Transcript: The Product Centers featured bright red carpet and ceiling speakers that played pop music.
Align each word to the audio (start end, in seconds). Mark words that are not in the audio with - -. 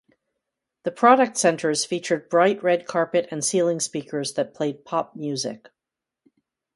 The 0.81 0.89
Product 0.89 1.37
Centers 1.37 1.85
featured 1.85 2.27
bright 2.27 2.63
red 2.63 2.87
carpet 2.87 3.27
and 3.29 3.45
ceiling 3.45 3.79
speakers 3.79 4.33
that 4.33 4.55
played 4.55 4.83
pop 4.83 5.15
music. 5.15 5.69